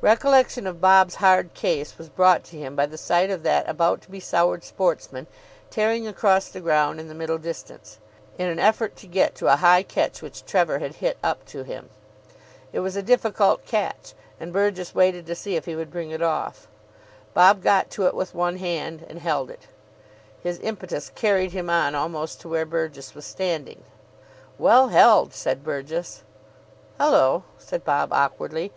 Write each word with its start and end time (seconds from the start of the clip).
Recollection 0.00 0.66
of 0.66 0.80
Bob's 0.80 1.14
hard 1.22 1.54
case 1.54 1.96
was 1.96 2.08
brought 2.08 2.42
to 2.42 2.58
him 2.58 2.74
by 2.74 2.86
the 2.86 2.98
sight 2.98 3.30
of 3.30 3.44
that 3.44 3.68
about 3.70 4.00
to 4.02 4.10
be 4.10 4.18
soured 4.18 4.64
sportsman 4.64 5.28
tearing 5.70 6.08
across 6.08 6.48
the 6.48 6.58
ground 6.60 6.98
in 6.98 7.06
the 7.06 7.14
middle 7.14 7.38
distance 7.38 8.00
in 8.36 8.48
an 8.50 8.58
effort 8.58 8.96
to 8.96 9.06
get 9.06 9.36
to 9.36 9.46
a 9.46 9.54
high 9.62 9.84
catch 9.84 10.20
which 10.20 10.44
Trevor 10.44 10.80
had 10.80 10.96
hit 10.96 11.18
up 11.22 11.46
to 11.46 11.62
him. 11.62 11.88
It 12.72 12.80
was 12.80 12.96
a 12.96 13.00
difficult 13.02 13.64
catch, 13.64 14.14
and 14.40 14.52
Burgess 14.52 14.92
waited 14.92 15.24
to 15.26 15.36
see 15.36 15.54
if 15.54 15.66
he 15.66 15.76
would 15.76 15.92
bring 15.92 16.10
it 16.10 16.20
off. 16.20 16.66
Bob 17.32 17.62
got 17.62 17.90
to 17.90 18.08
it 18.08 18.14
with 18.16 18.34
one 18.34 18.56
hand, 18.56 19.06
and 19.08 19.20
held 19.20 19.50
it. 19.52 19.68
His 20.42 20.58
impetus 20.64 21.12
carried 21.14 21.52
him 21.52 21.70
on 21.70 21.94
almost 21.94 22.40
to 22.40 22.48
where 22.48 22.66
Burgess 22.66 23.14
was 23.14 23.24
standing. 23.24 23.84
"Well 24.58 24.88
held," 24.88 25.32
said 25.32 25.62
Burgess. 25.62 26.24
"Hullo," 26.98 27.44
said 27.56 27.84
Bob 27.84 28.12
awkwardly. 28.12 28.72